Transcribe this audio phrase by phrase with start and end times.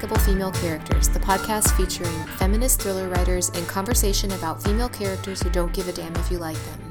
[0.00, 5.50] Unlikable Female Characters, the podcast featuring feminist thriller writers in conversation about female characters who
[5.50, 6.90] don't give a damn if you like them.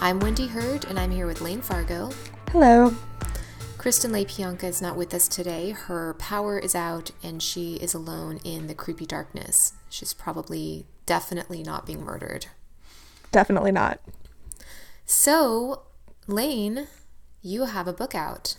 [0.00, 2.10] I'm Wendy Heard, and I'm here with Layne Fargo.
[2.52, 2.94] Hello.
[3.76, 5.72] Kristen Lepionka is not with us today.
[5.72, 9.74] Her power is out, and she is alone in the creepy darkness.
[9.90, 12.46] She's probably definitely not being murdered.
[13.32, 14.00] Definitely not.
[15.04, 15.82] So,
[16.26, 16.86] Lane,
[17.42, 18.56] you have a book out.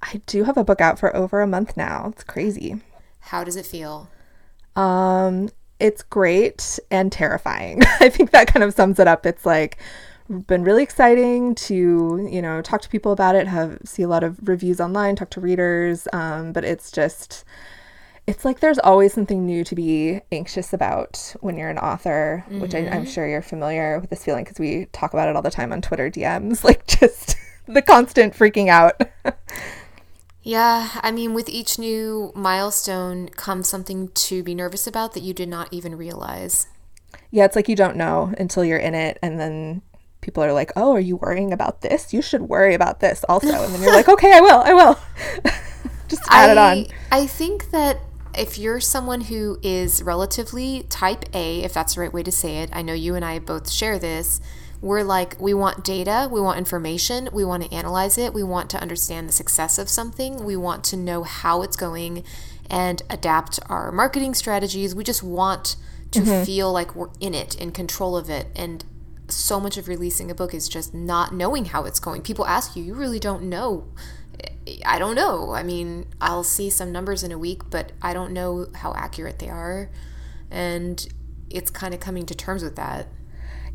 [0.00, 2.08] I do have a book out for over a month now.
[2.14, 2.80] It's crazy.
[3.24, 4.10] How does it feel?
[4.76, 7.82] Um, it's great and terrifying.
[8.00, 9.26] I think that kind of sums it up.
[9.26, 9.78] It's like
[10.46, 14.24] been really exciting to you know talk to people about it, have see a lot
[14.24, 16.08] of reviews online, talk to readers.
[16.12, 17.44] Um, but it's just
[18.26, 22.60] it's like there's always something new to be anxious about when you're an author, mm-hmm.
[22.60, 25.42] which I, I'm sure you're familiar with this feeling because we talk about it all
[25.42, 26.64] the time on Twitter DMs.
[26.74, 29.00] Like just the constant freaking out.
[30.44, 35.32] Yeah, I mean, with each new milestone comes something to be nervous about that you
[35.32, 36.66] did not even realize.
[37.30, 39.80] Yeah, it's like you don't know until you're in it, and then
[40.20, 42.12] people are like, "Oh, are you worrying about this?
[42.12, 44.60] You should worry about this also." And then you're like, "Okay, I will.
[44.60, 44.98] I will."
[46.08, 46.96] Just add I, it on.
[47.10, 48.00] I think that
[48.36, 52.58] if you're someone who is relatively type A, if that's the right way to say
[52.58, 54.42] it, I know you and I both share this
[54.84, 58.68] we're like, we want data, we want information, we want to analyze it, we want
[58.68, 62.22] to understand the success of something, we want to know how it's going
[62.68, 64.94] and adapt our marketing strategies.
[64.94, 65.76] We just want
[66.10, 66.44] to mm-hmm.
[66.44, 68.48] feel like we're in it, in control of it.
[68.54, 68.84] And
[69.28, 72.20] so much of releasing a book is just not knowing how it's going.
[72.20, 73.88] People ask you, you really don't know.
[74.84, 75.52] I don't know.
[75.52, 79.38] I mean, I'll see some numbers in a week, but I don't know how accurate
[79.38, 79.88] they are.
[80.50, 81.08] And
[81.48, 83.08] it's kind of coming to terms with that.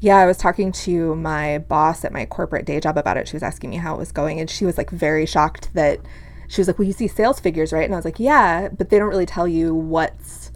[0.02, 3.28] Yeah, I was talking to my boss at my corporate day job about it.
[3.28, 6.00] She was asking me how it was going, and she was like very shocked that
[6.48, 7.84] she was like, Well, you see sales figures, right?
[7.84, 10.49] And I was like, Yeah, but they don't really tell you what's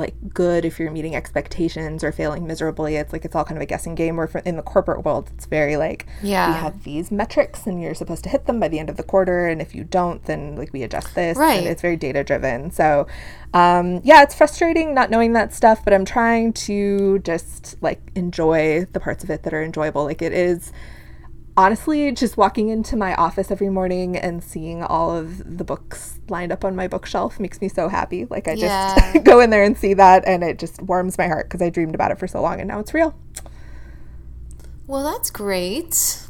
[0.00, 2.96] like good if you're meeting expectations or failing miserably.
[2.96, 4.16] It's like it's all kind of a guessing game.
[4.16, 7.94] Where in the corporate world, it's very like yeah, we have these metrics and you're
[7.94, 10.56] supposed to hit them by the end of the quarter, and if you don't, then
[10.56, 11.38] like we adjust this.
[11.38, 11.58] Right.
[11.60, 12.72] And it's very data driven.
[12.72, 13.06] So
[13.54, 18.86] um, yeah, it's frustrating not knowing that stuff, but I'm trying to just like enjoy
[18.92, 20.04] the parts of it that are enjoyable.
[20.04, 20.72] Like it is
[21.60, 26.52] honestly, just walking into my office every morning and seeing all of the books lined
[26.52, 28.24] up on my bookshelf makes me so happy.
[28.24, 29.12] Like I yeah.
[29.12, 31.68] just go in there and see that, and it just warms my heart because I
[31.68, 33.14] dreamed about it for so long, and now it's real.
[34.86, 36.26] Well, that's great.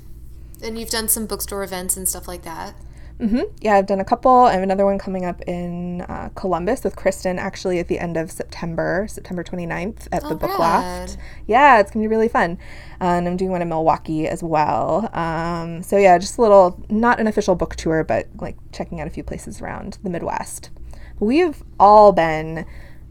[0.63, 2.75] And you've done some bookstore events and stuff like that.
[3.21, 3.43] Mm-hmm.
[3.61, 4.33] Yeah, I've done a couple.
[4.33, 8.17] I have another one coming up in uh, Columbus with Kristen actually at the end
[8.17, 11.19] of September, September 29th at oh, the Book Loft.
[11.47, 12.59] Yeah, it's going to be really fun.
[12.99, 15.11] Uh, and I'm doing one in Milwaukee as well.
[15.15, 19.07] Um, so, yeah, just a little, not an official book tour, but like checking out
[19.07, 20.71] a few places around the Midwest.
[21.19, 22.65] We've all been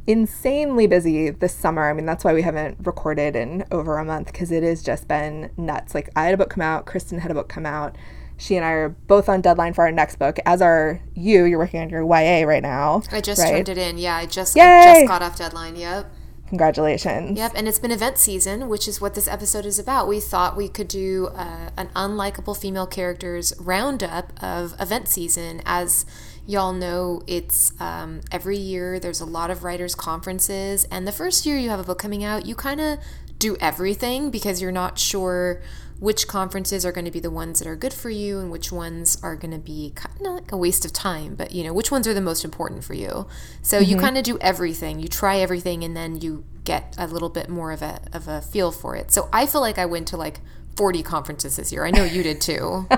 [0.08, 1.88] insanely busy this summer.
[1.88, 5.08] I mean, that's why we haven't recorded in over a month because it has just
[5.08, 5.94] been nuts.
[5.94, 7.96] Like, I had a book come out, Kristen had a book come out
[8.40, 11.44] she and I are both on deadline for our next book, as are you.
[11.44, 13.04] You're working on your YA right now.
[13.12, 13.52] I just right?
[13.52, 13.98] turned it in.
[13.98, 15.76] Yeah, I just I just got off deadline.
[15.76, 16.10] Yep.
[16.48, 17.38] Congratulations.
[17.38, 20.08] Yep, and it's been event season, which is what this episode is about.
[20.08, 25.62] We thought we could do uh, an unlikable female characters roundup of event season.
[25.66, 26.08] As
[26.48, 31.46] y'all know, it's um, every year there's a lot of writers' conferences, and the first
[31.46, 33.00] year you have a book coming out, you kind of
[33.38, 35.62] do everything because you're not sure
[36.00, 38.72] which conferences are going to be the ones that are good for you and which
[38.72, 41.74] ones are going to be kind of like a waste of time, but you know,
[41.74, 43.28] which ones are the most important for you.
[43.62, 43.92] So mm-hmm.
[43.92, 45.00] you kind of do everything.
[45.00, 48.42] You try everything and then you get a little bit more of a of a
[48.42, 49.12] feel for it.
[49.12, 50.40] So I feel like I went to like
[50.78, 51.86] 40 conferences this year.
[51.86, 52.88] I know you did too.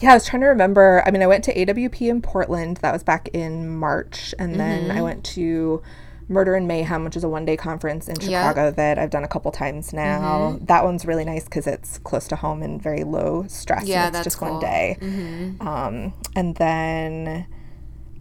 [0.00, 1.02] yeah, I was trying to remember.
[1.06, 2.76] I mean, I went to AWP in Portland.
[2.78, 4.34] That was back in March.
[4.38, 4.98] And then mm-hmm.
[4.98, 5.82] I went to
[6.30, 8.70] Murder and Mayhem, which is a one day conference in Chicago yeah.
[8.70, 10.52] that I've done a couple times now.
[10.52, 10.64] Mm-hmm.
[10.66, 13.86] That one's really nice because it's close to home and very low stress.
[13.86, 14.52] Yeah, it's that's just cool.
[14.52, 14.96] one day.
[15.00, 15.66] Mm-hmm.
[15.66, 17.46] Um, and then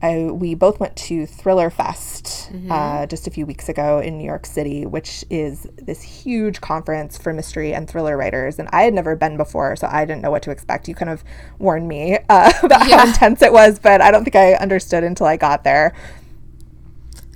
[0.01, 2.71] I, we both went to Thriller Fest mm-hmm.
[2.71, 7.17] uh, just a few weeks ago in New York City, which is this huge conference
[7.17, 8.59] for mystery and thriller writers.
[8.59, 10.87] And I had never been before, so I didn't know what to expect.
[10.87, 11.23] You kind of
[11.57, 12.97] warned me uh, about yeah.
[12.97, 15.93] how intense it was, but I don't think I understood until I got there.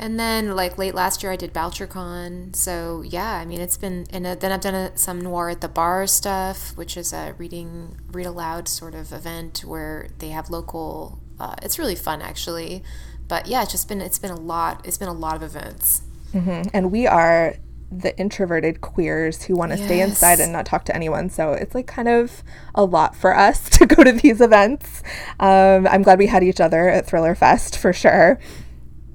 [0.04, 2.54] And then, like late last year, I did BoucherCon.
[2.58, 4.06] So yeah, I mean, it's been.
[4.10, 8.02] And then I've done a, some noir at the bar stuff, which is a reading,
[8.12, 11.20] read aloud sort of event where they have local.
[11.40, 12.84] Uh, it's really fun, actually.
[13.30, 14.02] But yeah, it's just been.
[14.02, 14.86] It's been a lot.
[14.86, 16.02] It's been a lot of events.
[16.34, 16.68] Mm-hmm.
[16.74, 17.56] And we are
[17.90, 21.30] the introverted queers who want to stay inside and not talk to anyone.
[21.30, 22.44] So it's like kind of
[22.76, 25.02] a lot for us to go to these events.
[25.40, 28.40] Um, I'm glad we had each other at Thriller Fest for sure.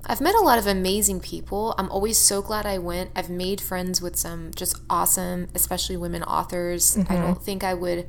[0.09, 1.75] I've met a lot of amazing people.
[1.77, 3.11] I'm always so glad I went.
[3.15, 6.97] I've made friends with some just awesome, especially women authors.
[6.97, 7.15] I mm-hmm.
[7.15, 8.09] don't think I would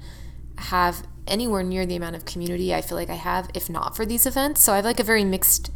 [0.58, 4.06] have anywhere near the amount of community I feel like I have if not for
[4.06, 4.62] these events.
[4.62, 5.72] So I have like a very mixed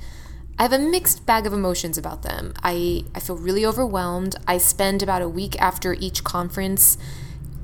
[0.58, 2.54] I have a mixed bag of emotions about them.
[2.64, 4.36] I I feel really overwhelmed.
[4.48, 6.98] I spend about a week after each conference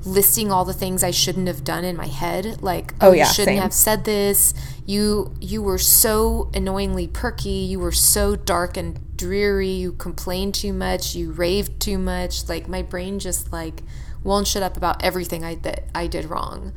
[0.04, 3.26] listing all the things I shouldn't have done in my head like Oh, oh, yeah,
[3.26, 3.62] you shouldn't same.
[3.62, 4.54] have said this.
[4.86, 7.50] You you were so annoyingly perky.
[7.50, 9.68] You were so dark and dreary.
[9.68, 11.14] You complained too much.
[11.14, 12.48] You raved too much.
[12.48, 13.82] Like my brain just like
[14.22, 16.72] won't shut up about everything I that I did wrong.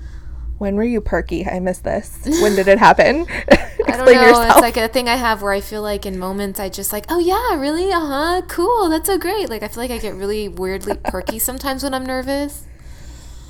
[0.57, 1.45] When were you perky?
[1.45, 2.21] I missed this.
[2.41, 3.25] When did it happen?
[3.87, 4.41] I don't know.
[4.49, 7.05] It's like a thing I have where I feel like in moments I just like
[7.09, 7.91] oh yeah really?
[7.91, 8.41] Uh-huh.
[8.47, 8.89] Cool.
[8.89, 9.49] That's so great.
[9.49, 12.65] Like I feel like I get really weirdly perky sometimes when I'm nervous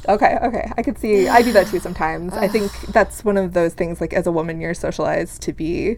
[0.08, 0.72] Okay, okay.
[0.78, 2.34] I could see I do that too sometimes.
[2.34, 5.98] I think that's one of those things like as a woman you're socialized to be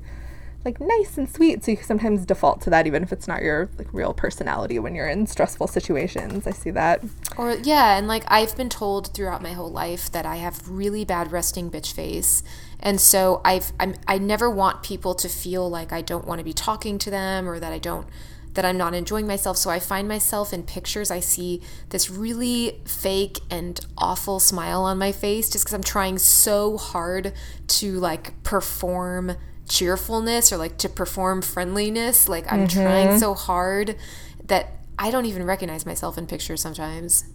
[0.66, 3.70] like nice and sweet, so you sometimes default to that even if it's not your
[3.78, 6.48] like real personality when you're in stressful situations.
[6.48, 7.04] I see that.
[7.38, 11.06] Or yeah, and like I've been told throughout my whole life that I have really
[11.06, 12.42] bad resting bitch face.
[12.80, 16.44] And so I've I'm, I never want people to feel like I don't want to
[16.46, 18.08] be talking to them or that I don't
[18.56, 19.58] that I'm not enjoying myself.
[19.58, 24.98] So I find myself in pictures I see this really fake and awful smile on
[24.98, 27.34] my face just cuz I'm trying so hard
[27.68, 29.36] to like perform
[29.68, 32.28] cheerfulness or like to perform friendliness.
[32.28, 32.82] Like I'm mm-hmm.
[32.82, 33.96] trying so hard
[34.44, 37.26] that I don't even recognize myself in pictures sometimes.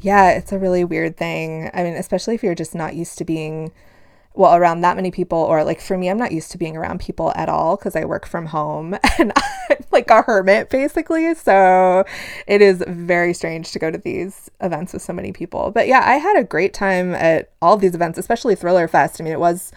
[0.00, 1.70] Yeah, it's a really weird thing.
[1.72, 3.72] I mean, especially if you're just not used to being
[4.34, 7.00] well around that many people or like for me I'm not used to being around
[7.00, 11.34] people at all cuz I work from home and I'm like a hermit basically.
[11.34, 12.04] So
[12.46, 15.70] it is very strange to go to these events with so many people.
[15.70, 19.20] But yeah, I had a great time at all these events, especially Thriller Fest.
[19.20, 19.72] I mean, it was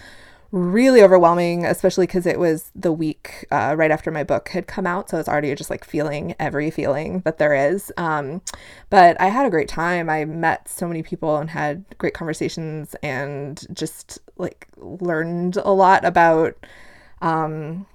[0.51, 4.87] really overwhelming, especially because it was the week uh, right after my book had come
[4.87, 5.09] out.
[5.09, 7.91] So I was already just like feeling every feeling that there is.
[7.97, 8.41] Um,
[8.89, 10.09] but I had a great time.
[10.09, 16.05] I met so many people and had great conversations and just like learned a lot
[16.05, 16.55] about
[17.21, 17.87] um,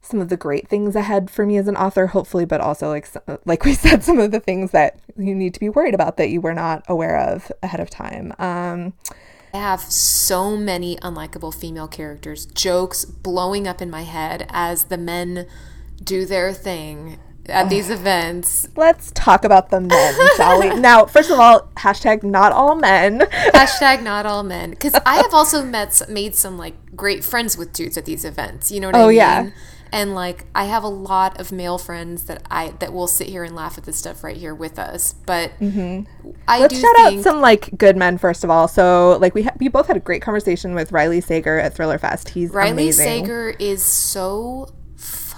[0.00, 3.08] some of the great things ahead for me as an author, hopefully, but also like
[3.44, 6.30] like we said, some of the things that you need to be worried about that
[6.30, 8.32] you were not aware of ahead of time.
[8.38, 8.94] Um,
[9.52, 14.98] I have so many unlikable female characters, jokes blowing up in my head as the
[14.98, 15.46] men
[16.02, 18.66] do their thing at these events.
[18.76, 20.74] let's talk about the men, shall we?
[20.80, 23.20] Now, first of all, hashtag not all men.
[23.54, 24.70] Hashtag not all men.
[24.70, 28.70] Because I have also met made some like great friends with dudes at these events.
[28.70, 29.16] You know what I Oh, mean?
[29.16, 29.50] yeah.
[29.92, 33.44] And like I have a lot of male friends that I that will sit here
[33.44, 35.12] and laugh at this stuff right here with us.
[35.24, 36.30] But I Mm-hmm.
[36.48, 38.66] Let's do shout out some like good men first of all.
[38.66, 41.98] So, like we ha- we both had a great conversation with Riley Sager at Thriller
[41.98, 42.30] Fest.
[42.30, 43.04] He's Riley amazing.
[43.24, 44.66] Sager is so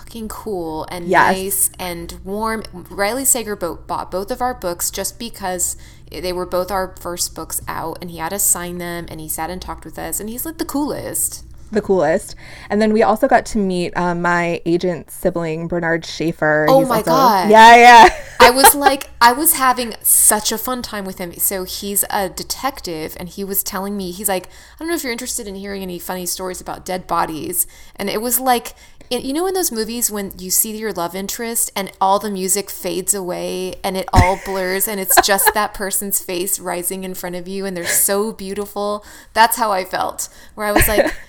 [0.07, 1.37] fucking cool and Yes.
[1.37, 2.63] nice and warm.
[2.73, 5.77] Riley Sager bought both of our books just because
[6.11, 9.29] they were both our first books out, and he had us sign them, and he
[9.29, 11.43] sat and talked with us, and he's like the coolest.
[11.73, 12.37] the coolest.
[12.71, 16.67] And then we also got to meet um, my agent sibling Bernard Schaffer.
[16.71, 17.51] Oh He's my also- God.
[17.51, 18.09] Yeah, yeah.
[18.41, 21.33] I was like, I was having such a fun time with him.
[21.35, 25.03] So he's a detective, and he was telling me, he's like, I don't know if
[25.03, 27.67] you're interested in hearing any funny stories about dead bodies.
[27.97, 28.75] And it was like,
[29.11, 32.71] you know, in those movies when you see your love interest and all the music
[32.71, 37.37] fades away and it all blurs and it's just that person's face rising in front
[37.37, 39.05] of you and they're so beautiful.
[39.33, 41.15] That's how I felt, where I was like,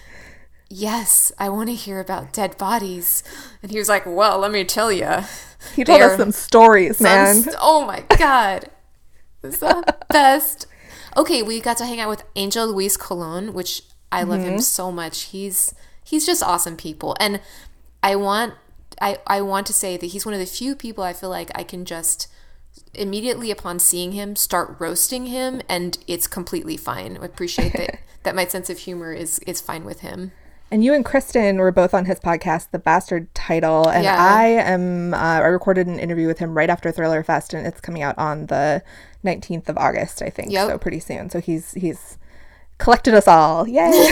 [0.70, 3.24] Yes, I want to hear about dead bodies.
[3.62, 5.10] And he was like, Well, let me tell you.
[5.76, 7.36] He told us some stories, man.
[7.36, 8.70] Some st- oh my god,
[9.44, 10.66] it's the best.
[11.16, 13.82] Okay, we got to hang out with Angel Luis Colon, which
[14.12, 14.50] I love Mm-hmm.
[14.56, 15.24] him so much.
[15.24, 17.40] He's he's just awesome people, and
[18.04, 18.54] I want
[19.02, 21.52] I I want to say that he's one of the few people I feel like
[21.56, 22.28] I can just
[22.94, 27.18] immediately upon seeing him start roasting him, and it's completely fine.
[27.22, 30.32] I appreciate that that my sense of humor is is fine with him.
[30.70, 33.88] And you and Kristen were both on his podcast, The Bastard Title.
[33.88, 34.18] And Yeah.
[34.20, 37.80] I am, uh, I recorded an interview with him right after Thriller Fest, and it's
[37.80, 38.84] coming out on the
[39.24, 40.52] 19th of August, I think.
[40.52, 40.68] Yep.
[40.68, 41.30] So pretty soon.
[41.30, 42.18] So he's, he's
[42.80, 43.66] collected us all.
[43.66, 44.12] Yay.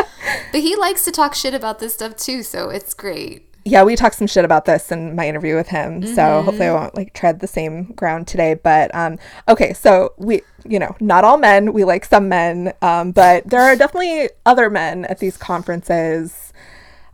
[0.52, 3.42] But he likes to talk shit about this stuff too, so it's great.
[3.64, 6.06] yeah, we talked some shit about this in my interview with him.
[6.14, 8.54] So hopefully I won't like tread the same ground today.
[8.54, 9.18] But um,
[9.48, 11.72] okay, so we, you know, not all men.
[11.72, 16.52] We like some men, um, but there are definitely other men at these conferences.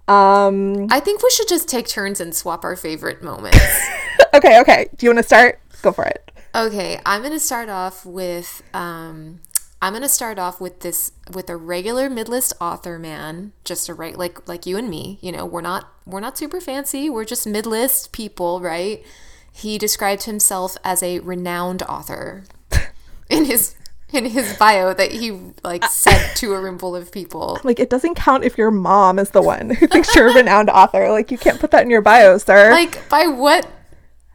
[0.09, 3.59] Um, I think we should just take turns and swap our favorite moments.
[4.35, 4.89] okay, okay.
[4.97, 5.59] Do you want to start?
[5.81, 6.31] Go for it.
[6.55, 9.41] Okay, I'm gonna start off with um,
[9.83, 14.17] I'm gonna start off with this with a regular mid-list author man, just a right
[14.17, 15.19] like like you and me.
[15.21, 17.11] You know, we're not we're not super fancy.
[17.11, 19.05] We're just mid-list people, right?
[19.53, 22.45] He described himself as a renowned author
[23.29, 23.75] in his
[24.13, 27.59] in his bio that he like said to a room full of people.
[27.65, 30.71] Like it doesn't count if your mom is the one who thinks you're a renowned
[30.71, 31.11] author.
[31.11, 32.71] Like you can't put that in your bio, sir.
[32.71, 33.67] Like by what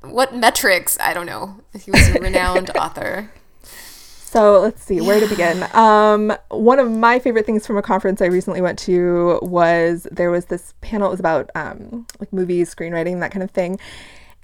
[0.01, 0.98] what metrics?
[1.00, 1.62] I don't know.
[1.80, 3.32] He was a renowned author.
[4.27, 5.65] So let's see where to begin.
[5.74, 10.29] Um, one of my favorite things from a conference I recently went to was there
[10.29, 11.07] was this panel.
[11.07, 13.79] It was about um, like movies, screenwriting, that kind of thing.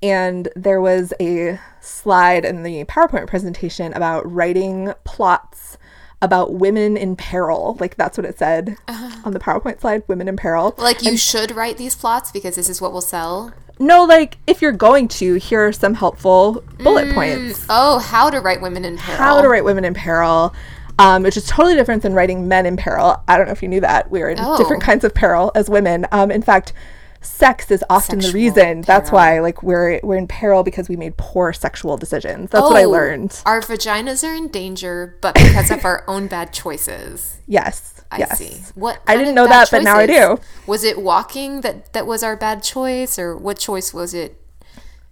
[0.01, 5.77] And there was a slide in the PowerPoint presentation about writing plots
[6.21, 7.75] about women in peril.
[7.81, 9.21] Like that's what it said uh-huh.
[9.25, 10.75] on the PowerPoint slide, women in peril.
[10.77, 13.51] Like you and, should write these plots because this is what will sell.
[13.79, 17.65] No, like if you're going to, here are some helpful bullet mm, points.
[17.69, 19.17] Oh, how to write women in peril.
[19.17, 20.53] How to write women in peril.
[20.99, 23.23] Um, which is totally different than writing men in peril.
[23.27, 24.11] I don't know if you knew that.
[24.11, 24.59] We're in oh.
[24.59, 26.05] different kinds of peril as women.
[26.11, 26.71] Um, in fact,
[27.19, 28.63] sex is often Sexual the reason.
[28.63, 28.83] Peril.
[28.83, 32.51] That's why, like, we're we're in peril because we made poor sexual decisions.
[32.51, 33.41] That's oh, what I oh, learned.
[33.45, 37.31] Our vaginas are in danger, but because of our own bad choices.
[37.45, 37.92] Yes.
[38.13, 38.37] I yes.
[38.37, 38.61] see.
[38.75, 40.39] What I didn't know that, but now I do.
[40.67, 44.39] Was it walking that that was our bad choice, or what choice was it?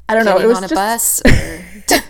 [0.08, 0.38] I don't know.
[0.38, 2.02] It was on a just, bus.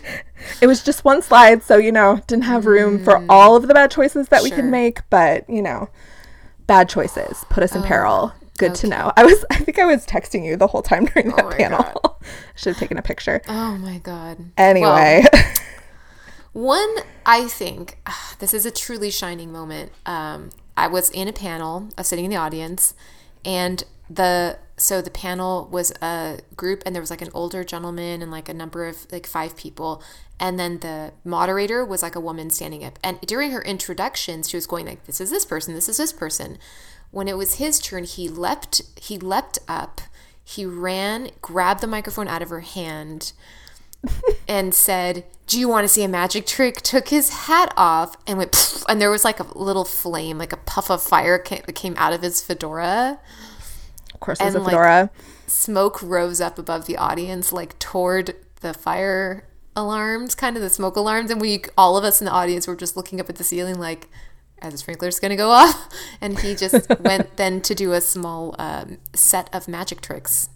[0.61, 3.03] it was just one slide, so you know, didn't have room mm.
[3.03, 4.49] for all of the bad choices that sure.
[4.49, 5.07] we could make.
[5.09, 5.89] But you know,
[6.67, 8.33] bad choices put us in oh, peril.
[8.57, 8.81] Good okay.
[8.81, 9.13] to know.
[9.15, 9.45] I was.
[9.51, 12.19] I think I was texting you the whole time during that oh panel.
[12.55, 13.41] Should have taken a picture.
[13.47, 14.51] Oh my god.
[14.57, 15.23] Anyway.
[15.31, 15.43] Well,
[16.53, 16.95] one,
[17.25, 19.91] I think uh, this is a truly shining moment.
[20.05, 22.93] Um, I was in a panel, I was sitting in the audience,
[23.45, 28.21] and the so the panel was a group and there was like an older gentleman
[28.21, 30.01] and like a number of like five people
[30.39, 32.97] and then the moderator was like a woman standing up.
[33.03, 36.11] And during her introduction she was going like this is this person this is this
[36.11, 36.57] person.
[37.11, 40.01] When it was his turn he leapt he leapt up
[40.43, 43.33] he ran grabbed the microphone out of her hand
[44.47, 48.37] and said, "Do you want to see a magic trick?" Took his hat off and
[48.37, 51.73] went, and there was like a little flame, like a puff of fire came, that
[51.73, 53.19] came out of his fedora.
[54.13, 55.01] Of course, it was and, a fedora.
[55.01, 55.11] Like,
[55.47, 60.95] smoke rose up above the audience, like toward the fire alarms, kind of the smoke
[60.95, 63.43] alarms, and we all of us in the audience were just looking up at the
[63.43, 64.09] ceiling, like,
[64.59, 65.89] "As the sprinkler's gonna go off?"
[66.21, 70.49] And he just went then to do a small um, set of magic tricks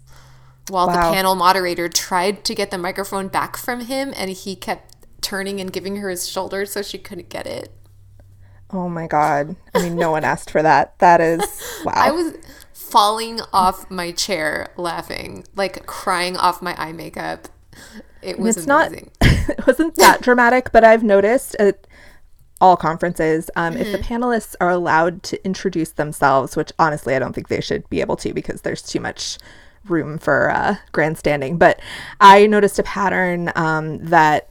[0.69, 0.93] while wow.
[0.93, 5.59] the panel moderator tried to get the microphone back from him and he kept turning
[5.59, 7.71] and giving her his shoulder so she couldn't get it.
[8.71, 9.55] Oh my god.
[9.73, 10.97] I mean no one asked for that.
[10.99, 11.41] That is
[11.85, 11.93] wow.
[11.95, 12.33] I was
[12.73, 17.47] falling off my chair laughing, like crying off my eye makeup.
[18.21, 19.11] It was it's amazing.
[19.21, 21.85] Not, it wasn't that dramatic, but I've noticed at
[22.61, 23.81] all conferences, um, mm-hmm.
[23.81, 24.13] if the mm-hmm.
[24.13, 28.15] panelists are allowed to introduce themselves, which honestly I don't think they should be able
[28.17, 29.37] to because there's too much
[29.89, 31.57] room for uh, grandstanding.
[31.57, 31.79] But
[32.19, 34.49] I noticed a pattern um, that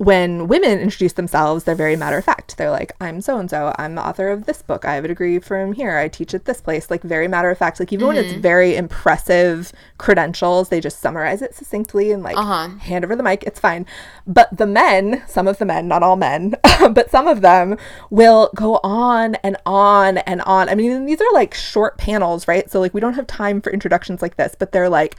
[0.00, 2.56] when women introduce themselves, they're very matter of fact.
[2.56, 3.74] They're like, I'm so and so.
[3.76, 4.86] I'm the author of this book.
[4.86, 5.98] I have a degree from here.
[5.98, 6.90] I teach at this place.
[6.90, 7.78] Like, very matter of fact.
[7.78, 8.16] Like, even mm-hmm.
[8.16, 8.40] when it's mm-hmm.
[8.40, 12.78] very impressive credentials, they just summarize it succinctly and like uh-huh.
[12.78, 13.42] hand over the mic.
[13.42, 13.84] It's fine.
[14.26, 16.54] But the men, some of the men, not all men,
[16.92, 17.76] but some of them
[18.08, 20.70] will go on and on and on.
[20.70, 22.70] I mean, these are like short panels, right?
[22.70, 25.16] So, like, we don't have time for introductions like this, but they're like,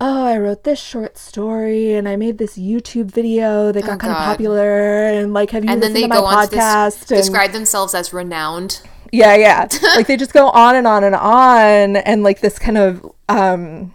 [0.00, 3.98] oh, I wrote this short story and I made this YouTube video that got oh,
[3.98, 7.02] kind of popular and like have you and listened then they to my go podcast?
[7.02, 8.82] On to and, describe themselves as renowned.
[9.12, 9.68] Yeah, yeah.
[9.94, 13.94] like they just go on and on and on and like this kind of um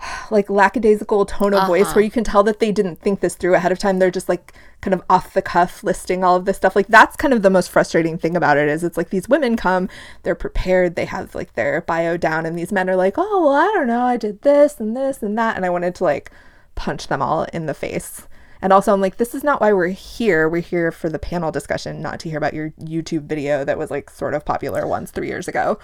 [0.30, 1.66] like lackadaisical tone of uh-huh.
[1.68, 3.98] voice where you can tell that they didn't think this through ahead of time.
[3.98, 6.76] They're just like kind of off the cuff listing all of this stuff.
[6.76, 9.56] Like that's kind of the most frustrating thing about it is it's like these women
[9.56, 9.88] come,
[10.22, 13.52] they're prepared, they have like their bio down and these men are like, "Oh, well,
[13.52, 14.02] I don't know.
[14.02, 16.30] I did this and this and that." And I wanted to like
[16.74, 18.26] punch them all in the face.
[18.62, 20.48] And also, I'm like, this is not why we're here.
[20.48, 23.90] We're here for the panel discussion, not to hear about your YouTube video that was
[23.90, 25.78] like sort of popular once three years ago.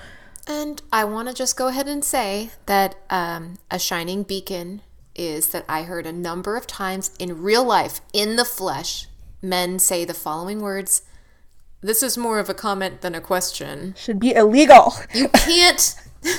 [0.46, 4.82] And I want to just go ahead and say that um, a shining beacon
[5.14, 9.06] is that I heard a number of times in real life, in the flesh,
[9.40, 11.02] men say the following words.
[11.80, 13.94] This is more of a comment than a question.
[13.96, 14.94] Should be illegal.
[15.12, 15.94] You can't.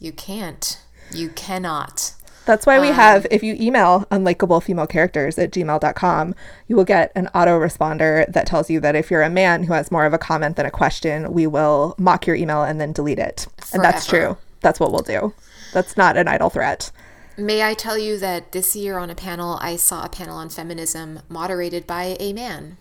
[0.00, 0.82] you can't.
[1.12, 2.14] You cannot.
[2.48, 6.34] That's why we um, have, if you email unlikable female characters at gmail.com,
[6.66, 9.90] you will get an autoresponder that tells you that if you're a man who has
[9.90, 13.18] more of a comment than a question, we will mock your email and then delete
[13.18, 13.48] it.
[13.58, 13.74] Forever.
[13.74, 14.38] And that's true.
[14.62, 15.34] That's what we'll do.
[15.74, 16.90] That's not an idle threat.
[17.36, 20.48] May I tell you that this year on a panel, I saw a panel on
[20.48, 22.78] feminism moderated by a man.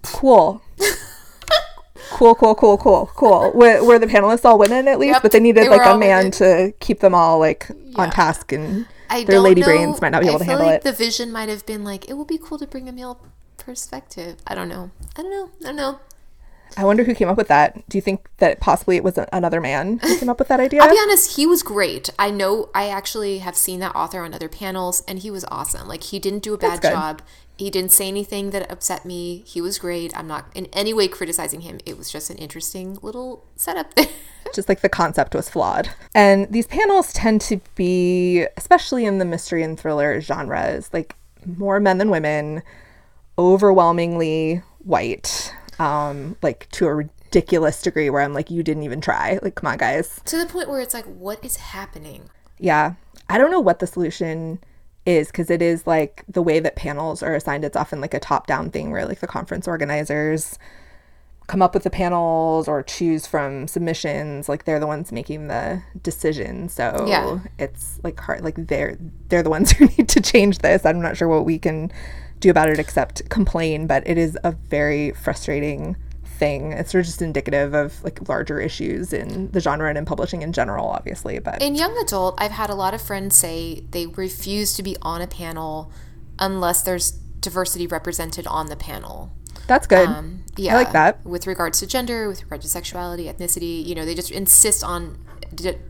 [0.00, 0.62] Cool.
[2.08, 3.52] cool, cool, cool, cool, cool.
[3.52, 5.16] Were, were the panelists all women at least?
[5.16, 6.32] Yep, but they needed they like a man women.
[6.32, 10.22] to keep them all like on task and I their lady know- brains might not
[10.22, 10.82] be able I to feel handle like it.
[10.84, 13.20] The vision might have been like, it will be cool to bring a male
[13.58, 14.36] perspective.
[14.46, 14.90] I don't know.
[15.16, 15.50] I don't know.
[15.60, 15.98] I don't know.
[16.76, 17.88] I wonder who came up with that.
[17.88, 20.82] Do you think that possibly it was another man who came up with that idea?
[20.82, 22.10] I'll be honest, he was great.
[22.18, 25.86] I know I actually have seen that author on other panels and he was awesome.
[25.86, 27.22] Like he didn't do a bad job.
[27.56, 29.44] He didn't say anything that upset me.
[29.46, 30.16] He was great.
[30.16, 31.78] I'm not in any way criticizing him.
[31.86, 34.06] It was just an interesting little setup there.
[34.54, 35.90] just like the concept was flawed.
[36.14, 41.14] And these panels tend to be, especially in the mystery and thriller genres, like
[41.46, 42.62] more men than women,
[43.38, 49.38] overwhelmingly white, um, like to a ridiculous degree where I'm like, you didn't even try.
[49.42, 50.20] Like, come on, guys.
[50.26, 52.30] to the point where it's like, what is happening?
[52.58, 52.94] Yeah.
[53.28, 54.58] I don't know what the solution
[55.06, 58.20] is because it is like the way that panels are assigned, it's often like a
[58.20, 60.58] top down thing where like the conference organizers
[61.46, 65.82] come up with the panels or choose from submissions like they're the ones making the
[66.02, 67.40] decision so Yeah.
[67.58, 68.96] it's like hard like they're
[69.28, 71.92] they're the ones who need to change this i'm not sure what we can
[72.40, 75.96] do about it except complain but it is a very frustrating
[76.38, 80.04] thing it's sort of just indicative of like larger issues in the genre and in
[80.04, 83.84] publishing in general obviously but In young adult, I've had a lot of friends say
[83.90, 85.90] they refuse to be on a panel
[86.38, 89.30] unless there's diversity represented on the panel.
[89.66, 93.24] that's good Um, yeah, i like that With regards to gender, with regard to sexuality,
[93.24, 95.18] ethnicity, you know, they just insist on,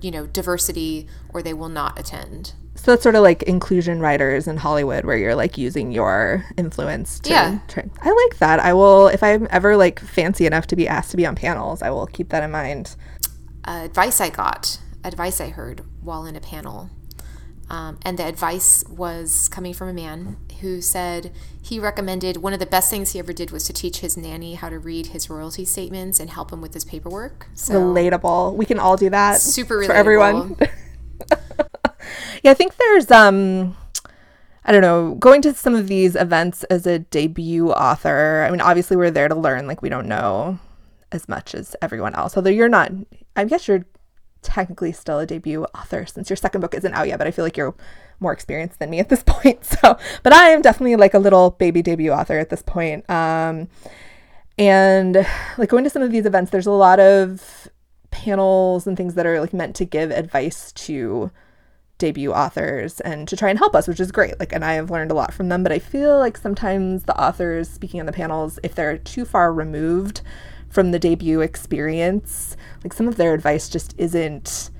[0.00, 2.54] you know, diversity, or they will not attend.
[2.76, 7.20] So that's sort of like inclusion writers in hollywood where you're like using your influence
[7.20, 7.58] to Yeah.
[8.02, 11.16] i like that i will if i'm ever like fancy enough to be asked to
[11.16, 12.96] be on panels i will keep that in mind
[13.66, 16.90] Uh, advice I got, advice I heard while in a panel,
[17.70, 21.32] um, and the advice was coming from a man who said
[21.62, 24.52] he recommended one of the best things he ever did was to teach his nanny
[24.54, 27.46] how to read his royalty statements and help him with his paperwork.
[27.54, 29.86] So relatable we can all do that super relatable.
[29.86, 30.56] for everyone
[32.44, 33.76] yeah i think there's um
[34.64, 38.60] i don't know going to some of these events as a debut author i mean
[38.60, 40.56] obviously we're there to learn like we don't know
[41.10, 42.92] as much as everyone else although you're not
[43.34, 43.84] i guess you're
[44.42, 47.44] technically still a debut author since your second book isn't out yet but i feel
[47.44, 47.74] like you're
[48.20, 51.50] more experienced than me at this point so but i am definitely like a little
[51.50, 53.68] baby debut author at this point um
[54.58, 55.26] and
[55.58, 57.68] like going to some of these events there's a lot of
[58.10, 61.30] panels and things that are like meant to give advice to
[61.98, 64.38] debut authors and to try and help us which is great.
[64.40, 67.18] Like and i have learned a lot from them but i feel like sometimes the
[67.20, 70.20] authors speaking on the panels if they're too far removed
[70.68, 74.70] from the debut experience like some of their advice just isn't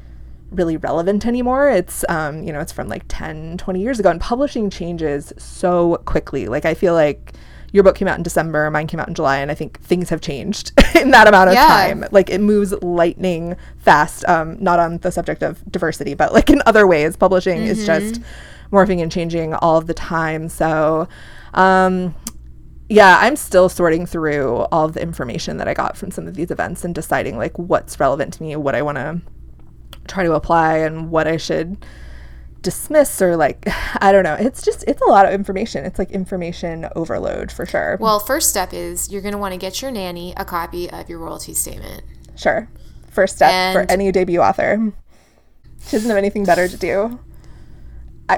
[0.51, 1.69] really relevant anymore.
[1.69, 5.97] It's um you know it's from like 10 20 years ago and publishing changes so
[6.05, 6.49] quickly.
[6.49, 7.33] Like i feel like
[7.75, 10.09] your book came out in december mine came out in july and i think things
[10.09, 11.67] have changed in that amount of Yeah.
[11.67, 12.07] time.
[12.13, 16.63] Like it moves lightning fast um not on the subject of diversity but like in
[16.67, 17.17] other ways.
[17.17, 18.21] Publishing is just
[18.73, 20.49] morphing and changing all of the time.
[20.49, 21.09] So
[21.53, 22.15] um
[22.89, 26.35] yeah, I'm still sorting through all of the information that I got from some of
[26.35, 29.21] these events and deciding like what's relevant to me, what I want to
[30.07, 31.79] try to apply and what I should
[32.65, 33.65] dismiss or like
[34.01, 34.35] I don't know.
[34.35, 35.85] It's just it's a lot of information.
[35.85, 37.97] It's like information overload for sure.
[38.01, 41.09] Well, first step is you're going to want to get your nanny a copy of
[41.09, 42.03] your royalty statement.
[42.35, 42.69] sure.
[43.11, 44.93] First step for any debut author.
[45.85, 47.21] She doesn't have anything better to do.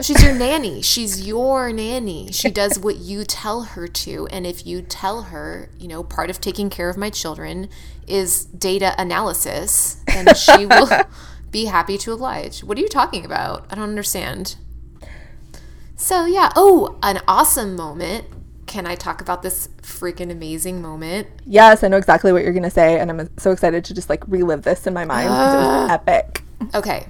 [0.02, 0.82] She's your nanny.
[0.82, 2.32] She's your nanny.
[2.32, 4.26] She does what you tell her to.
[4.30, 7.68] And if you tell her, you know, part of taking care of my children
[8.06, 10.88] is data analysis, then she will
[11.50, 12.62] be happy to oblige.
[12.62, 13.66] What are you talking about?
[13.70, 14.56] I don't understand.
[15.96, 16.52] So, yeah.
[16.56, 18.26] Oh, an awesome moment.
[18.66, 21.28] Can I talk about this freaking amazing moment?
[21.46, 24.10] Yes, I know exactly what you're going to say and I'm so excited to just
[24.10, 26.42] like relive this in my mind was epic.
[26.74, 27.06] Okay.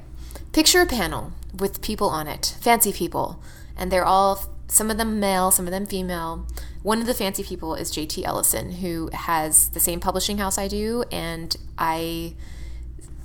[0.52, 3.42] Picture a panel with people on it, fancy people,
[3.76, 6.46] and they're all some of them male, some of them female.
[6.82, 10.68] One of the fancy people is JT Ellison, who has the same publishing house I
[10.68, 12.34] do, and I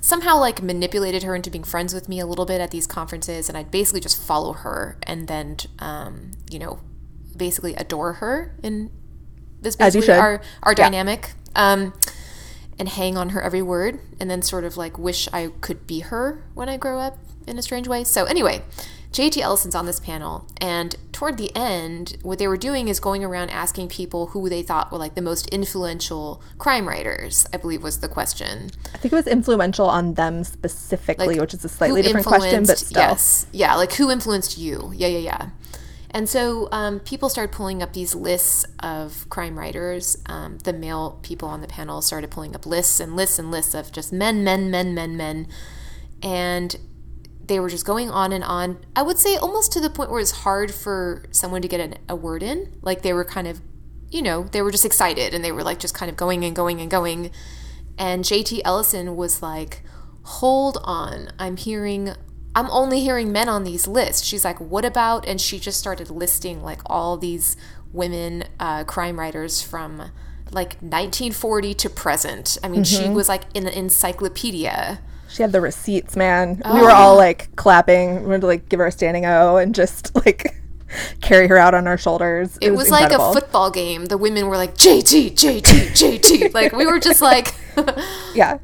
[0.02, 3.48] somehow like manipulated her into being friends with me a little bit at these conferences,
[3.48, 6.80] and I'd basically just follow her and then, um, you know,
[7.34, 8.90] basically adore her in
[9.62, 11.32] this basically our our dynamic.
[11.54, 11.94] Um,
[12.78, 16.00] and hang on her every word and then sort of like wish I could be
[16.00, 18.02] her when I grow up in a strange way.
[18.02, 18.62] So anyway,
[19.12, 23.22] JT Ellison's on this panel and toward the end, what they were doing is going
[23.22, 27.82] around asking people who they thought were like the most influential crime writers, I believe
[27.82, 28.70] was the question.
[28.92, 32.64] I think it was influential on them specifically, Like, which is a slightly different question,
[32.66, 33.00] but still.
[33.00, 33.46] Yes.
[33.52, 34.92] Yeah, like who influenced you?
[34.96, 35.50] Yeah, yeah, yeah.
[36.10, 40.16] And so um, people started pulling up these lists of crime writers.
[40.26, 43.74] Um, the male people on the panel started pulling up lists and lists and lists
[43.74, 45.46] of just men, men, men, men, men.
[46.22, 46.76] And
[47.46, 48.78] they were just going on and on.
[48.94, 51.96] I would say almost to the point where it's hard for someone to get an,
[52.08, 52.78] a word in.
[52.82, 53.60] Like they were kind of,
[54.10, 56.54] you know, they were just excited and they were like just kind of going and
[56.54, 57.30] going and going.
[57.98, 59.82] And JT Ellison was like,
[60.24, 62.14] hold on, I'm hearing,
[62.54, 64.24] I'm only hearing men on these lists.
[64.26, 65.26] She's like, what about?
[65.26, 67.56] And she just started listing like all these
[67.92, 70.10] women uh, crime writers from
[70.50, 72.58] like 1940 to present.
[72.62, 75.00] I mean, she was like in an encyclopedia.
[75.32, 76.60] She had the receipts, man.
[76.74, 78.20] We were all like clapping.
[78.20, 80.54] We wanted to like give her a standing O and just like
[81.22, 82.58] carry her out on our shoulders.
[82.60, 84.06] It, was, like a football game.
[84.06, 86.54] The women were like JT, JT, JT.
[86.54, 87.54] like we were just like,
[88.34, 88.58] Yeah.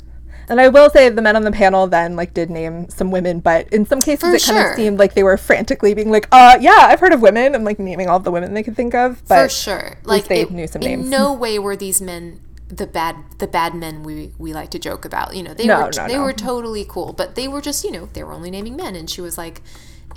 [0.51, 3.41] And I will say the men on the panel then like did name some women,
[3.41, 6.29] but in some cases For it kind of seemed like they were frantically being like,
[6.33, 8.95] uh yeah, I've heard of women and like naming all the women they could think
[8.95, 9.23] of.
[9.27, 9.99] But for sure.
[10.05, 11.09] Like they it- knew some in names.
[11.09, 15.05] no way were these men the bad the bad men we we like to joke
[15.05, 15.35] about.
[15.35, 16.23] You know, they No, were no, they no.
[16.23, 19.09] were totally cool, but they were just you know they were only naming men, and
[19.11, 19.63] she was like,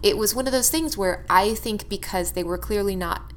[0.03, 3.31] it was one of those things where I think because they were clearly not.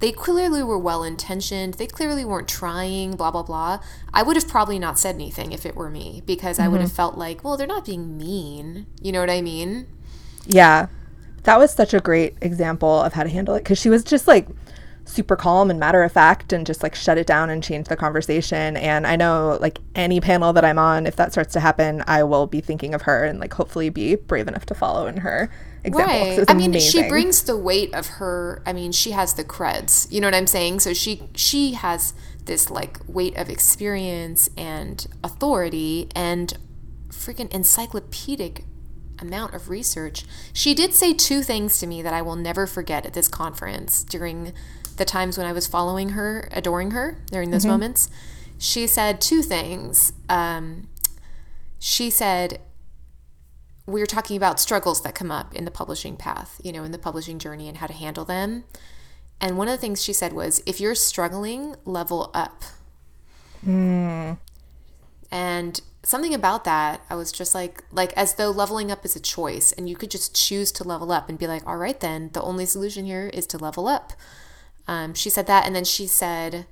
[0.00, 1.74] They clearly were well intentioned.
[1.74, 3.80] They clearly weren't trying, blah, blah, blah.
[4.14, 6.68] I would have probably not said anything if it were me because I Mm-hmm.
[6.68, 8.86] would have felt like, well, they're not being mean.
[9.02, 9.88] You know what I mean?
[10.46, 10.88] Yeah.
[11.44, 14.28] That was such a great example of how to handle it because she was just
[14.28, 14.48] like
[15.10, 17.96] super calm and matter of fact and just like shut it down and change the
[17.96, 18.76] conversation.
[18.76, 22.22] And I know like any panel that I'm on, if that starts to happen, I
[22.22, 25.50] will be thinking of her and like hopefully be brave enough to follow in her
[25.84, 26.36] example.
[26.38, 26.50] Right.
[26.50, 28.62] I mean, she brings the weight of her.
[28.64, 30.10] I mean, she has the creds.
[30.10, 30.80] You know what I'm saying?
[30.80, 36.56] So she she has this like weight of experience and authority and
[37.08, 38.64] freaking encyclopedic
[39.18, 40.24] amount of research.
[40.52, 44.02] She did say two things to me that I will never forget at this conference
[44.02, 44.52] during
[45.00, 48.10] the times when I was following her, adoring her during those moments.
[48.58, 50.12] She said two things.
[50.28, 50.88] Um,
[51.78, 52.60] she said
[53.86, 56.92] we were talking about struggles that come up in the publishing path, you know, in
[56.92, 58.64] the publishing journey and how to handle them.
[59.40, 62.62] And one of the things she said was, if you're struggling, level up.
[65.32, 69.20] And something about that, I was just like, like as though leveling up is a
[69.20, 72.28] choice, and you could just choose to level up and be like, all right, then
[72.34, 74.12] the only solution here is to level up.
[74.90, 76.66] Um, she said that, and then she said,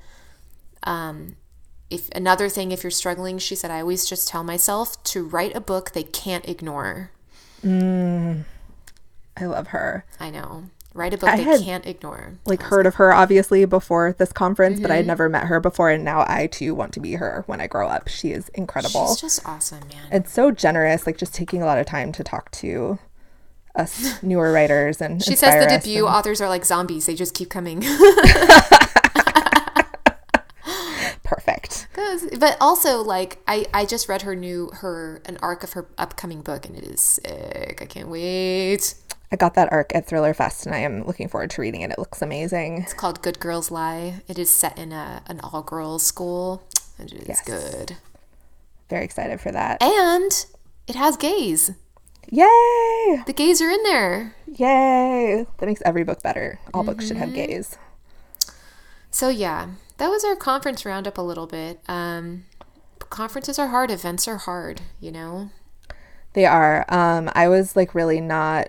[0.82, 1.36] um,
[1.88, 5.54] if another thing, if you're struggling, she said, I always just tell myself to write
[5.54, 7.12] a book they can't ignore.
[7.64, 10.04] I love her.
[10.18, 10.64] I know.
[10.94, 12.32] Write a book I they had, can't ignore.
[12.44, 15.08] Like heard of her obviously before this conference, but I had Mm-hmm.
[15.08, 17.86] never met her before and now I too want to be her when I grow
[17.88, 18.08] up.
[18.08, 19.06] She is incredible.
[19.14, 20.08] She's just awesome, man.
[20.10, 22.98] and so generous, like just taking a lot of time to talk to
[23.78, 27.34] us newer writers and She says the debut and- authors are like zombies; they just
[27.34, 27.82] keep coming.
[31.24, 31.86] perfect
[32.38, 36.40] but also, like I, I just read her new her an arc of her upcoming
[36.42, 37.80] book, and it is sick.
[37.82, 38.94] I can't wait.
[39.30, 41.90] I got that arc at Thriller Fest and I am looking forward to reading it.
[41.90, 42.78] It looks amazing.
[42.82, 44.22] It's called Good Girls Lie.
[44.26, 46.62] It is set in a an all girls school,
[46.98, 47.40] and it is Yes.
[47.42, 47.96] good.
[48.88, 49.82] Very excited for that.
[49.82, 50.46] And
[50.86, 51.72] it has gays.
[52.30, 53.22] Yay!
[53.26, 54.34] The gays are in there.
[54.46, 55.46] Yay!
[55.58, 56.58] That makes every book better.
[56.74, 57.24] All books should Mm-hmm.
[57.26, 57.78] have gays.
[59.10, 61.80] So yeah, that was our conference roundup a little bit.
[61.88, 62.44] Um,
[63.10, 63.90] conferences are hard.
[63.90, 64.82] Events are hard.
[65.00, 65.50] You know.
[66.34, 66.84] They are.
[66.88, 68.68] Um, I was like really not.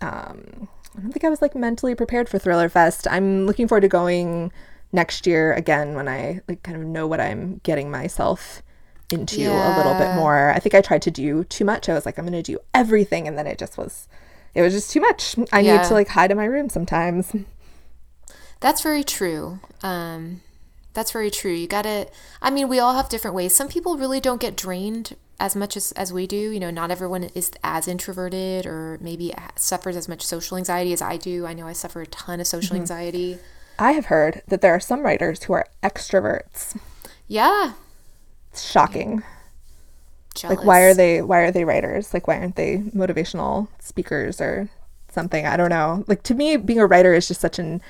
[0.00, 3.08] Um, I don't think I was like mentally prepared for Thriller Fest.
[3.10, 4.52] I'm looking forward to going
[4.92, 8.62] next year again when I like kind of know what I'm getting myself
[9.10, 10.50] into a little bit more.
[10.50, 11.88] I think I tried to do too much.
[11.88, 14.08] I was like, I'm going to do everything, and then it just was.
[14.54, 15.36] It was just too much.
[15.52, 15.76] I Yeah.
[15.78, 17.34] need to like hide in my room sometimes.
[18.60, 19.60] That's very true.
[19.82, 20.40] Um,
[20.94, 21.50] that's very true.
[21.52, 22.08] You gotta.
[22.40, 23.54] I mean, we all have different ways.
[23.54, 26.36] Some people really don't get drained as much as, as we do.
[26.36, 31.02] You know, not everyone is as introverted or maybe suffers as much social anxiety as
[31.02, 31.44] I do.
[31.46, 33.38] I know I suffer a ton of social anxiety.
[33.78, 36.78] I have heard that there are some writers who are extroverts.
[37.26, 37.72] Yeah.
[38.54, 39.24] It's shocking.
[40.36, 40.58] Jealous.
[40.58, 42.14] like why are they why are they writers?
[42.14, 44.68] Like why aren't they motivational speakers or
[45.08, 45.44] something?
[45.44, 46.04] I don't know.
[46.06, 47.82] Like to me being a writer is just such an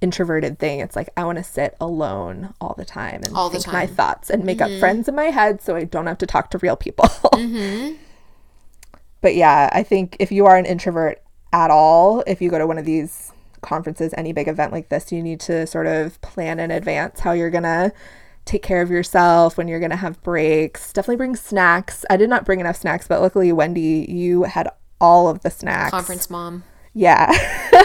[0.00, 0.80] introverted thing.
[0.80, 4.28] It's like i want to sit alone all the time and All think my thoughts
[4.28, 6.76] and make up friends in my head so i don't have to talk to real
[6.76, 7.08] people.
[9.20, 11.20] But yeah i think if you are an introvert
[11.52, 15.12] at all if you go to one of these conferences, any big event like this,
[15.12, 17.92] you need to sort of plan in advance how you're going to
[18.48, 20.92] take care of yourself when you're going to have breaks.
[20.92, 22.04] Definitely bring snacks.
[22.10, 24.68] I did not bring enough snacks, but luckily, Wendy, you had
[25.00, 25.90] all of the snacks.
[25.90, 26.64] Conference mom.
[26.94, 27.32] Yeah.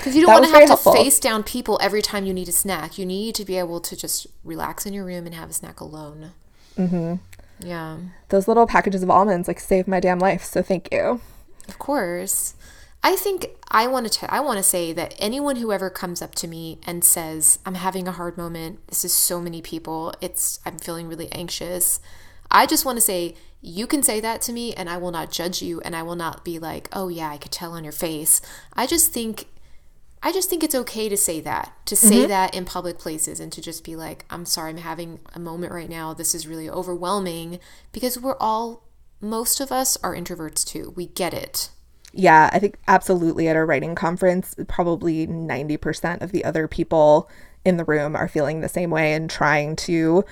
[0.00, 0.94] Because you don't want to have to helpful.
[0.94, 2.96] face down people every time you need a snack.
[2.96, 5.78] You need to be able to just relax in your room and have a snack
[5.78, 6.30] alone.
[6.78, 7.16] Mm-hmm.
[7.66, 7.98] Yeah.
[8.30, 10.42] Those little packages of almonds like saved my damn life.
[10.44, 11.20] So thank you.
[11.68, 12.54] Of course.
[13.02, 16.34] I think I want to I want to say that anyone who ever comes up
[16.36, 20.60] to me and says I'm having a hard moment, this is so many people, it's
[20.66, 22.00] I'm feeling really anxious.
[22.50, 25.30] I just want to say you can say that to me and I will not
[25.30, 27.92] judge you and I will not be like, "Oh yeah, I could tell on your
[27.92, 28.40] face."
[28.74, 29.46] I just think
[30.22, 32.28] I just think it's okay to say that, to say mm-hmm.
[32.28, 35.72] that in public places and to just be like, I'm sorry, I'm having a moment
[35.72, 36.12] right now.
[36.12, 37.58] This is really overwhelming
[37.90, 38.86] because we're all,
[39.22, 40.92] most of us are introverts too.
[40.94, 41.70] We get it.
[42.12, 47.28] Yeah, I think absolutely at a writing conference, probably 90% of the other people
[47.64, 50.24] in the room are feeling the same way and trying to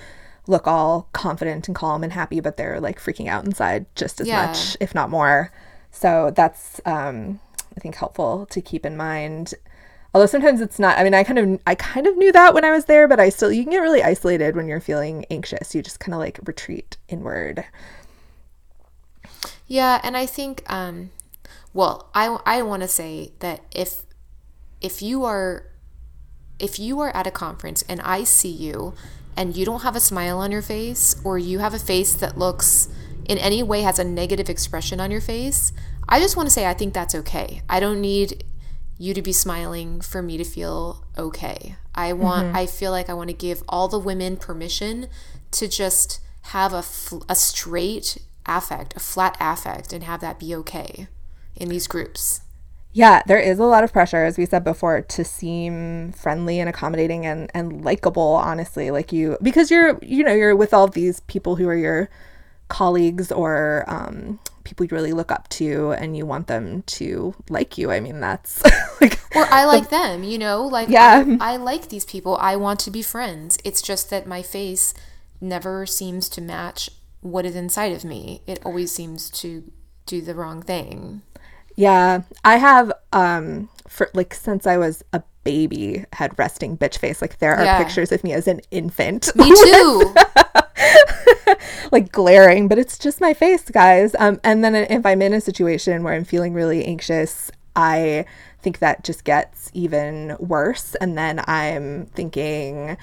[0.46, 4.26] look all confident and calm and happy, but they're like freaking out inside just as
[4.26, 4.46] yeah.
[4.46, 5.52] much, if not more.
[5.90, 7.38] So that's, um,
[7.76, 9.54] I think, helpful to keep in mind
[10.14, 12.64] although sometimes it's not i mean i kind of i kind of knew that when
[12.64, 15.74] i was there but i still you can get really isolated when you're feeling anxious
[15.74, 17.64] you just kind of like retreat inward
[19.66, 21.10] yeah and i think um
[21.72, 24.02] well i i want to say that if
[24.80, 25.64] if you are
[26.58, 28.94] if you are at a conference and i see you
[29.36, 32.36] and you don't have a smile on your face or you have a face that
[32.36, 32.88] looks
[33.28, 35.72] in any way has a negative expression on your face
[36.08, 38.44] i just want to say i think that's okay i don't need
[38.98, 41.76] you to be smiling for me to feel okay.
[41.94, 42.56] I want mm-hmm.
[42.56, 45.06] I feel like I want to give all the women permission
[45.52, 50.54] to just have a fl- a straight affect, a flat affect and have that be
[50.56, 51.06] okay
[51.58, 52.40] in these groups.
[52.92, 56.68] Yeah, there is a lot of pressure, as we said before, to seem friendly and
[56.68, 58.90] accommodating and, and likable, honestly.
[58.90, 62.08] Like you, because you're, you know, you're with all these people who are your
[62.68, 67.78] colleagues or um, people you really look up to and you want them to like
[67.78, 67.90] you.
[67.90, 68.64] I mean, that's
[69.00, 69.18] like.
[69.36, 70.64] Or I like the, them, you know?
[70.64, 71.24] Like, yeah.
[71.40, 72.36] I, I like these people.
[72.38, 73.58] I want to be friends.
[73.64, 74.94] It's just that my face
[75.40, 76.90] never seems to match
[77.20, 78.42] what is inside of me.
[78.46, 79.70] It always seems to
[80.06, 81.22] do the wrong thing.
[81.78, 82.22] Yeah.
[82.44, 87.22] I have, um, for like, since I was a baby, had resting bitch face.
[87.22, 87.78] Like, there are yeah.
[87.82, 89.34] pictures of me as an infant.
[89.36, 90.14] Me too.
[91.92, 94.16] like glaring, but it's just my face, guys.
[94.18, 98.24] Um, and then if I'm in a situation where I'm feeling really anxious, I
[98.60, 100.96] think that just gets even worse.
[100.96, 102.96] And then I'm thinking,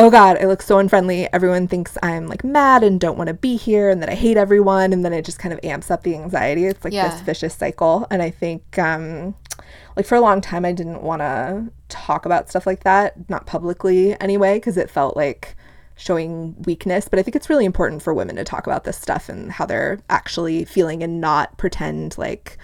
[0.00, 1.30] oh God, I look so unfriendly.
[1.30, 4.38] Everyone thinks I'm like mad and don't want to be here and that I hate
[4.38, 4.94] everyone.
[4.94, 6.64] And then it just kind of amps up the anxiety.
[6.64, 7.08] It's like yeah.
[7.10, 8.06] this vicious cycle.
[8.10, 9.34] And I think, um,
[9.96, 13.44] like for a long time, I didn't want to talk about stuff like that, not
[13.44, 15.54] publicly anyway, because it felt like
[15.96, 17.06] showing weakness.
[17.06, 19.66] But I think it's really important for women to talk about this stuff and how
[19.66, 22.56] they're actually feeling and not pretend like,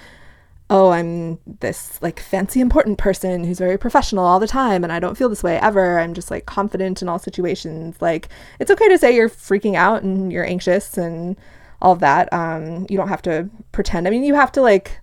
[0.68, 4.98] oh, I'm this like fancy important person who's very professional all the time and I
[4.98, 6.00] don't feel this way ever.
[6.00, 7.96] I'm just like confident in all situations.
[8.00, 11.36] Like it's okay to say you're freaking out and you're anxious and
[11.80, 12.32] all of that.
[12.32, 14.08] Um, you don't have to pretend.
[14.08, 15.00] I mean, you have to like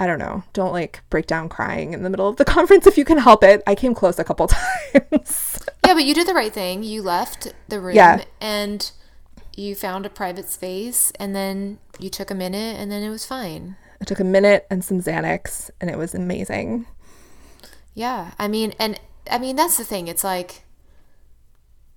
[0.00, 2.98] I don't know, don't like break down crying in the middle of the conference if
[2.98, 3.62] you can help it.
[3.66, 4.46] I came close a couple
[4.92, 5.58] times.
[5.86, 6.82] yeah, but you did the right thing.
[6.82, 8.24] You left the room yeah.
[8.40, 8.90] and
[9.56, 13.26] you found a private space and then you took a minute and then it was
[13.26, 13.76] fine.
[14.00, 16.86] I took a minute and some Xanax and it was amazing.
[17.94, 18.32] Yeah.
[18.38, 18.98] I mean, and
[19.30, 20.08] I mean, that's the thing.
[20.08, 20.62] It's like,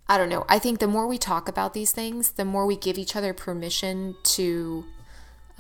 [0.08, 0.46] I don't know.
[0.50, 3.34] I think the more we talk about these things, the more we give each other
[3.34, 4.86] permission to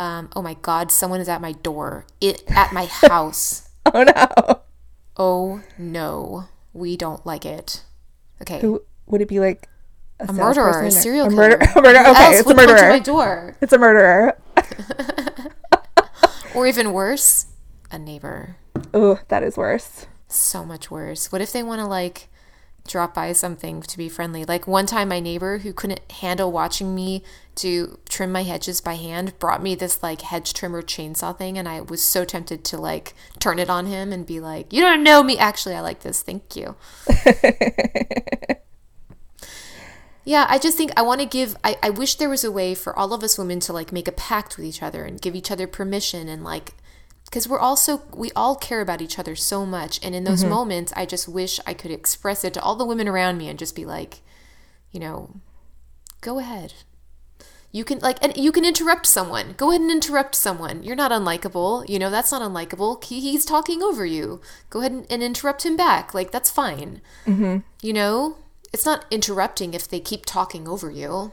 [0.01, 2.05] um, oh my God, someone is at my door.
[2.19, 3.69] It at my house.
[3.85, 4.61] oh no.
[5.15, 7.83] Oh no, we don't like it.
[8.41, 8.59] Okay.
[8.61, 9.67] Who would it be like?
[10.19, 11.43] A, a murderer, a serial killer.
[11.43, 11.99] A murder, a murder.
[12.09, 12.89] Okay, it's a murderer.
[12.89, 13.57] my door.
[13.61, 14.37] It's a murderer.
[16.55, 17.47] or even worse,
[17.91, 18.57] a neighbor.
[18.93, 20.07] Oh, that is worse.
[20.27, 21.31] So much worse.
[21.31, 22.29] What if they want to like
[22.87, 24.45] drop by something to be friendly.
[24.45, 27.23] Like one time, my neighbor who couldn't handle watching me
[27.55, 31.67] to trim my hedges by hand brought me this like hedge trimmer chainsaw thing, and
[31.67, 35.03] I was so tempted to like turn it on him and be like, "You don't
[35.03, 36.21] know me." Actually, I like this.
[36.21, 36.75] Thank you.
[40.23, 41.55] yeah, I just think I want to give.
[41.63, 44.07] I I wish there was a way for all of us women to like make
[44.07, 46.73] a pact with each other and give each other permission and like
[47.25, 50.49] because we're also we all care about each other so much and in those mm-hmm.
[50.49, 53.57] moments i just wish i could express it to all the women around me and
[53.57, 54.19] just be like
[54.91, 55.39] you know
[56.19, 56.73] go ahead
[57.71, 59.53] You can like and you can interrupt someone.
[59.55, 60.83] Go ahead and interrupt someone.
[60.83, 61.87] You're not unlikable.
[61.87, 63.01] You know, that's not unlikable.
[63.03, 64.41] He, he's talking over you.
[64.69, 66.13] Go ahead and, and interrupt him back.
[66.13, 67.01] Like that's fine.
[67.25, 67.59] Mm-hmm.
[67.81, 68.35] You know,
[68.73, 71.31] it's not interrupting if they keep talking over you.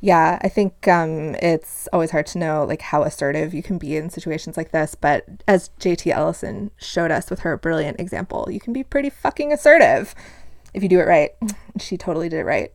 [0.00, 3.96] Yeah, I think um, it's always hard to know like how assertive you can be
[3.96, 4.94] in situations like this.
[4.94, 9.52] But as JT Ellison showed us with her brilliant example, you can be pretty fucking
[9.52, 10.14] assertive
[10.74, 11.30] if you do it right.
[11.78, 12.70] She totally did it right.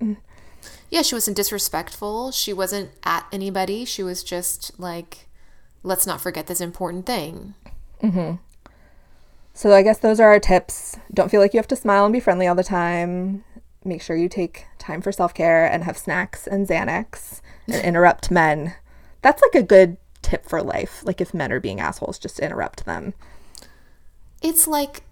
[0.89, 2.31] Yeah, she wasn't disrespectful.
[2.31, 3.85] She wasn't at anybody.
[3.85, 5.27] She was just like,
[5.83, 7.53] let's not forget this important thing.
[9.53, 10.97] So I guess those are our tips.
[11.13, 13.43] Don't feel like you have to smile and be friendly all the time.
[13.85, 18.31] Make sure you take time for self care and have snacks and Xanax and interrupt
[18.31, 18.73] men.
[19.21, 21.03] That's like a good tip for life.
[21.05, 23.13] Like if men are being assholes, just interrupt them.
[24.41, 25.03] It's like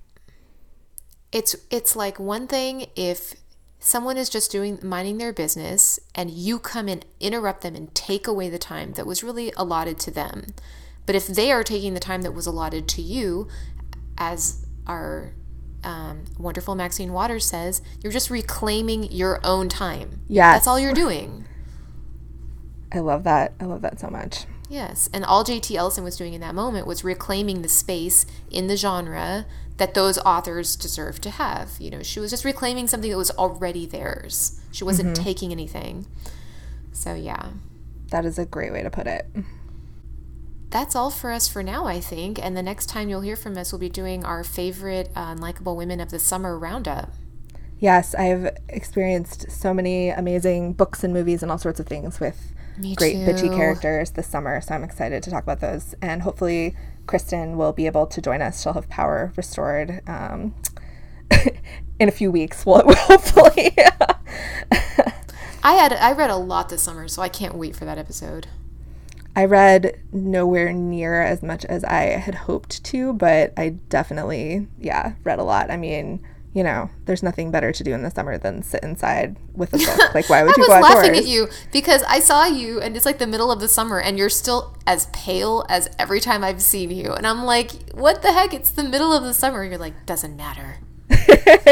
[1.32, 3.36] it's it's like one thing if
[3.80, 8.28] someone is just doing minding their business and you come and interrupt them and take
[8.28, 10.54] away the time that was really allotted to them.
[11.06, 13.50] But if they are taking the time that was allotted to you,
[14.18, 15.34] as our
[15.84, 20.22] um, wonderful Maxine Waters says, you're just reclaiming your own time.
[20.28, 20.54] Yeah.
[20.54, 21.46] That's all you're doing.
[22.92, 23.54] I love that.
[23.60, 24.46] I love that so much.
[24.70, 25.10] Yes.
[25.14, 28.78] And all JT Ellison was doing in that moment was reclaiming the space in the
[28.78, 29.46] genre
[29.78, 31.72] that those authors deserve to have.
[31.80, 34.60] You know, she was just reclaiming something that was already theirs.
[34.72, 36.08] She wasn't taking anything.
[36.92, 37.50] So, yeah.
[38.10, 39.26] That is a great way to put it.
[40.74, 42.44] That's all for us for now, I think.
[42.44, 45.76] And the next time you'll hear from us, we'll be doing our favorite uh, unlikable
[45.76, 47.12] women of the summer roundup.
[47.78, 52.56] Yes, I've experienced so many amazing books and movies and all sorts of things with
[52.80, 54.60] Me great bitchy characters this summer.
[54.62, 55.94] So I'm excited to talk about those.
[56.02, 58.64] And hopefully, Kristen will be able to join us.
[58.64, 60.56] She'll have power restored um,
[62.00, 62.66] in a few weeks.
[62.66, 63.76] Well, hopefully.
[65.64, 68.48] I had I read a lot this summer, so I can't wait for that episode.
[69.36, 75.14] I read nowhere near as much as I had hoped to, but I definitely, yeah,
[75.24, 75.72] read a lot.
[75.72, 76.22] I mean,
[76.54, 79.78] you know, there's nothing better to do in the summer than sit inside with a
[79.78, 80.14] book.
[80.14, 80.94] Like, why would I you was go outdoors?
[80.96, 84.00] laughing at you because I saw you and it's like the middle of the summer
[84.00, 87.12] and you're still as pale as every time I've seen you.
[87.14, 88.54] And I'm like, what the heck?
[88.54, 89.64] It's the middle of the summer.
[89.64, 90.78] You're like, doesn't matter.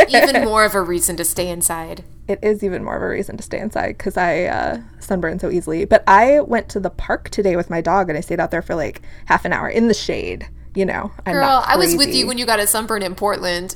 [0.09, 2.03] Even more of a reason to stay inside.
[2.27, 5.49] It is even more of a reason to stay inside because I uh, sunburn so
[5.49, 5.85] easily.
[5.85, 8.61] But I went to the park today with my dog and I stayed out there
[8.61, 10.47] for like half an hour in the shade.
[10.73, 13.75] You know, I'm Girl, I was with you when you got a sunburn in Portland.